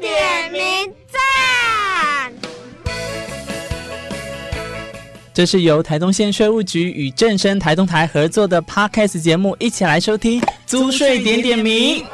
[0.00, 0.60] 点名
[1.08, 2.32] 赞！
[5.32, 12.04] 这是由台东县税务局与正声台东台合作的 Podcast 节目，一起来收听租税点点名。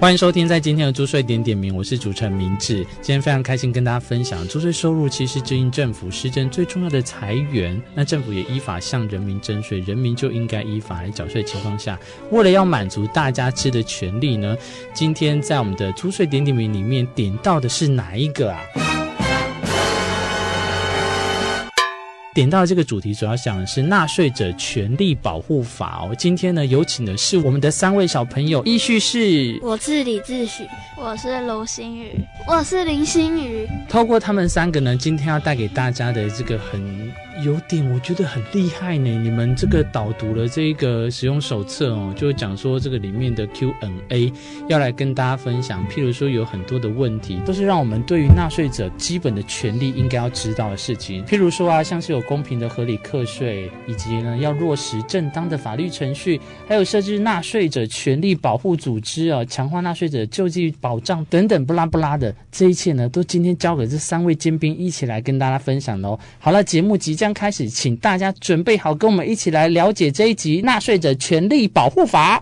[0.00, 2.76] 欢迎收听在今天的租税点点名，我是主持人明志。
[3.02, 7.78] 今天非常开心跟大家分享，租税收入其实指引政府施政最重要的财源。
[7.94, 11.42] 那政府也依法向人民征税，人民就应该依法来缴税。
[11.42, 12.00] 情况下，
[12.30, 14.56] 为了要满足大家吃的权利呢，
[14.94, 18.58] 今天在我们的租税点点名里面点到的是哪一个啊？
[22.32, 26.14] 点到这个主题，主要讲的是纳税者权利保护法哦。
[26.16, 30.64] 今天呢，有请的是我们的三位小朋友，依序是：我是李志许，
[30.96, 32.12] 我是卢新宇，
[32.46, 33.68] 我是林星宇。
[33.88, 37.12] 透过他们三个呢，今天要带给大家的这个很。
[37.44, 44.32] 有点我觉得很厉害呢，你们这个导读了这个使用手册哦，就讲说这个里面的 Q&A
[44.68, 56.38] 要来跟大家分享，譬如说有很多的问题都是让我们对于纳税者基本的权利应该要知道的事情，譬如说啊，像是有公平的合理课税，以及呢要落实正当的法律程序，
[56.68, 66.18] 还有设置纳税者权利保护组织啊，强化纳税者救济保障等等不拉不拉的这一切呢，都今天交给这三位尖兵一起来跟大家分享喽。
[66.38, 67.29] 好了，节目即将。
[67.32, 72.40] 开始，请大家准备好，跟我们一起来了解这一集《纳税者权利保护法》。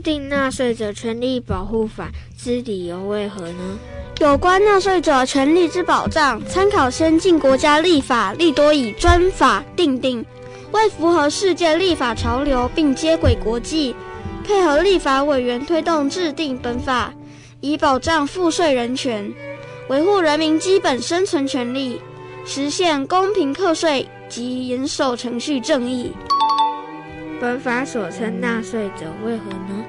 [0.00, 3.78] 定纳税者权利保护法之理由为何呢？
[4.20, 10.24] 有关纳税者权利之保障，参考先进国家立法，利多以专法定定，
[10.72, 13.94] 为符合世界立法潮流并接轨国际，
[14.44, 17.14] 配合立法委员推动制定本法，
[17.60, 19.32] 以保障赋税人权，
[19.88, 22.00] 维护人民基本生存权利，
[22.44, 26.12] 实现公平课税及严守程序正义。
[27.40, 29.84] 本法所称纳税者为何呢？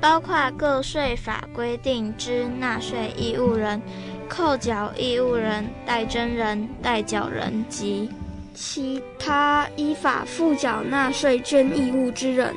[0.00, 3.80] 包括个税法规定之纳税义务人、
[4.28, 8.10] 扣缴义务人、代征人、代缴人及
[8.52, 12.52] 其他依法负缴纳税捐义务之人。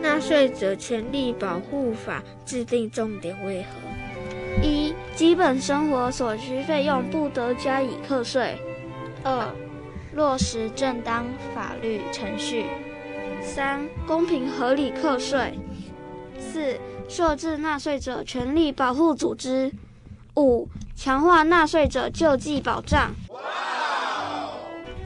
[0.00, 4.62] 纳税者权利保护法制定重点为何？
[4.62, 8.56] 一、基本生活所需费用不得加以课税；
[9.24, 9.48] 二、
[10.12, 11.24] 落实正当
[11.54, 12.64] 法律程序；
[13.44, 15.58] 三、公平合理课税。
[16.38, 19.70] 四、设置纳税者权利保护组织；
[20.36, 23.14] 五、强化纳税者救济保障。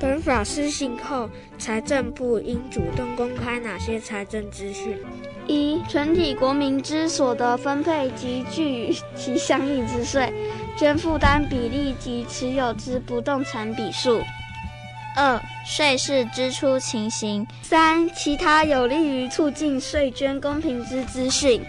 [0.00, 1.28] 本法施行后，
[1.59, 4.97] 财政部应主动公开哪些财政资讯？
[5.49, 10.32] 一、全体国民之所得分配及据与其相应之税
[10.76, 14.20] 捐负担比例及持有之不动产比数。
[15.19, 21.61] 二、税事支出情形；三、其他有利于促进税捐公平之资讯。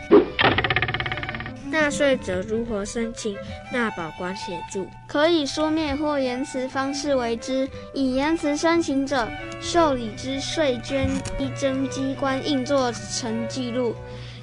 [1.71, 3.35] 纳税者如何申请
[3.71, 4.87] 纳保官协助？
[5.07, 7.67] 可以书面或言辞方式为之。
[7.95, 9.27] 以言辞申请者，
[9.59, 13.95] 受理之税捐一征机关应作成记录，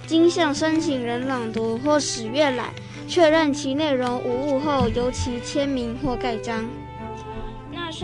[0.05, 2.71] 经向申请人朗读或使阅览，
[3.07, 6.65] 确认其内容无误后，由其签名或盖章。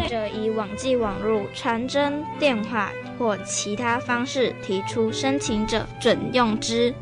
[0.09, 6.95] 者以网际网路、传真、电话或其他方式提出申请者，准用之。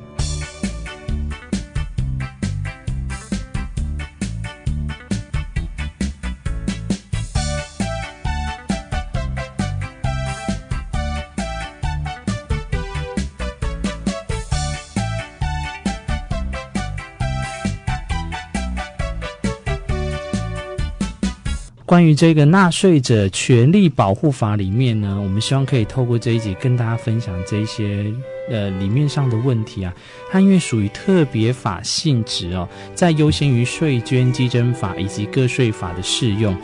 [21.90, 28.06] 关于这个纳税者权利保护法里面呢，我们希望可以透过这一集跟大家分享这些
[28.48, 29.92] 呃里面上的问题啊。
[30.31, 36.56] 它因为属于特别法性质哦，在优先于税捐稽征法以及个税法的适用。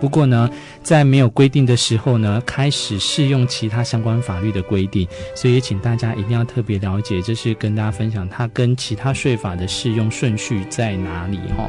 [0.00, 0.48] 不过呢，
[0.82, 11.68] 在没有规定的时候呢，开始适用其他相关法律的规定，所以也请大家一定要特别了解，这是跟大家分享它跟其他税法的适用顺序在哪里哈。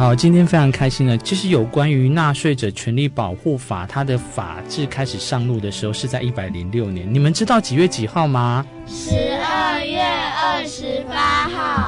[0.00, 1.18] 好，今天非常开心呢。
[1.18, 7.06] 其实有关于纳税者权利保护法，它的法制开始上路的时候是在一百零六年。
[7.12, 8.64] 你们知道几月几号吗？
[8.86, 9.10] 十
[9.44, 11.79] 二月二十八号。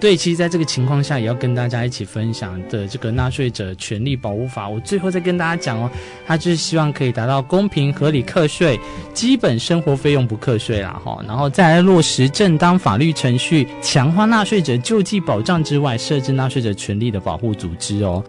[0.00, 5.90] 对，其实，在这个情况下，也要跟大家一起分享的这个纳税者权利保护法，我最后再跟大家讲哦，
[6.24, 8.78] 他就是希望可以达到公平合理课税，
[9.12, 18.22] 基本生活费用不课税啦，哈，然后再来落实正当法律程序，强化纳税者救济保障之外，设置纳税者权利的保护组织哦。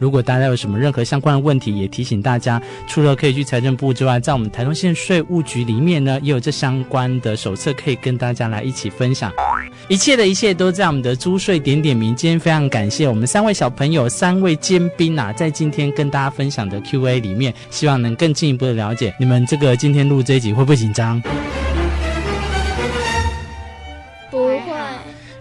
[0.00, 9.30] 如果大家有什么任何相关的问题，也提醒大家，除了可以去财政部之外，在我们台东县税务局里面呢，也有这相关的手册可以跟大家来一起分享。
[9.88, 12.16] 一切的一切都在我们的租税点点名。
[12.16, 21.22] 今天非常感谢我们三位小朋友、三位尖兵啊，在今天跟大家分享的 Q&A 里面，希望能更进一步的了解你们这个今天录这一集会不会紧张？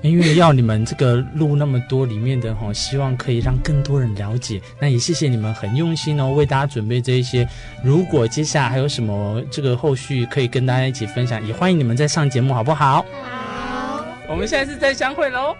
[0.09, 4.59] 因为要你们这个录那么多里面的哈，希望可以让更多人了解。
[4.79, 7.47] 那也谢谢你们很用心哦，为大家准备这一些。
[7.83, 13.05] 如果接下来还有什么这个后续可以跟大家一起分享，也欢迎你们再上节目，好不好？
[13.23, 14.05] 好。
[14.27, 15.55] 我们下次再相会喽。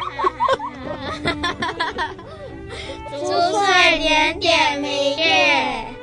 [3.10, 5.99] 竹岁点点明月。